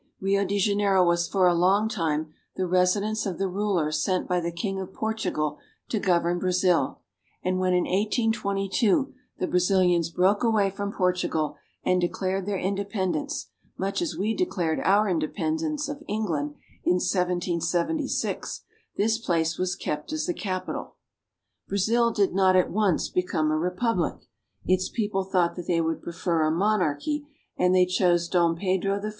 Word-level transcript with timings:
Rio 0.19 0.43
de 0.43 0.57
Janeiro 0.57 1.05
was 1.05 1.27
for 1.27 1.45
a 1.45 1.53
long 1.53 1.87
time 1.87 2.33
the 2.55 2.65
residence 2.65 3.27
of 3.27 3.37
the 3.37 3.47
rulers 3.47 4.03
senf 4.03 4.27
by 4.27 4.39
the 4.39 4.51
King 4.51 4.79
of 4.79 4.95
Portugal 4.95 5.59
to 5.89 5.99
govern 5.99 6.39
Brazil, 6.39 7.01
and 7.43 7.59
when 7.59 7.73
in 7.73 7.83
1822 7.83 9.13
the 9.37 9.45
Brazilians 9.45 10.09
broke 10.09 10.43
away 10.43 10.71
from 10.71 10.91
Portugal 10.91 11.55
and 11.83 12.01
declared 12.01 12.47
their 12.47 12.57
independence, 12.57 13.51
much 13.77 14.01
as 14.01 14.17
we 14.17 14.33
declared 14.33 14.79
our 14.79 15.07
independence 15.07 15.87
of 15.87 16.01
England 16.07 16.55
in 16.83 16.93
1776, 16.93 18.61
this 18.97 19.19
place 19.19 19.59
was 19.59 19.75
kept 19.75 20.11
as 20.11 20.25
the 20.25 20.33
capital. 20.33 20.95
Brazil 21.67 22.09
did 22.09 22.33
not 22.33 22.55
at 22.55 22.71
once 22.71 23.07
become 23.07 23.51
a 23.51 23.55
republic. 23.55 24.15
Its 24.65 24.89
people 24.89 25.23
thought 25.23 25.55
they 25.67 25.79
would 25.79 26.01
prefer 26.01 26.41
a 26.41 26.49
monarchy, 26.49 27.23
and 27.55 27.75
they 27.75 27.85
chose 27.85 28.27
Dom 28.27 28.55
Pedro 28.55 28.99
I. 28.99 29.09